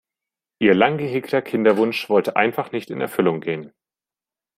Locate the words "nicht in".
2.71-3.01